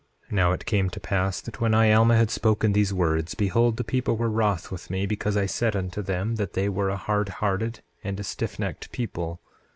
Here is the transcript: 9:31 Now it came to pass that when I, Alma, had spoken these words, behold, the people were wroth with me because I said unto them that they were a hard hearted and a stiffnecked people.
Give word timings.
9:31 0.31 0.31
Now 0.31 0.51
it 0.51 0.65
came 0.65 0.89
to 0.89 0.99
pass 0.99 1.41
that 1.41 1.61
when 1.61 1.75
I, 1.75 1.91
Alma, 1.93 2.17
had 2.17 2.31
spoken 2.31 2.73
these 2.73 2.91
words, 2.91 3.35
behold, 3.35 3.77
the 3.77 3.83
people 3.83 4.17
were 4.17 4.31
wroth 4.31 4.71
with 4.71 4.89
me 4.89 5.05
because 5.05 5.37
I 5.37 5.45
said 5.45 5.75
unto 5.75 6.01
them 6.01 6.37
that 6.37 6.53
they 6.53 6.67
were 6.69 6.89
a 6.89 6.97
hard 6.97 7.29
hearted 7.37 7.81
and 8.03 8.19
a 8.19 8.23
stiffnecked 8.23 8.91
people. 8.91 9.41